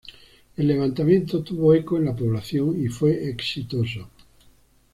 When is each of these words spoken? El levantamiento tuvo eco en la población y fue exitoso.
El 0.57 0.65
levantamiento 0.67 1.43
tuvo 1.43 1.75
eco 1.75 1.95
en 1.95 2.05
la 2.05 2.15
población 2.15 2.83
y 2.83 2.87
fue 2.89 3.29
exitoso. 3.29 4.09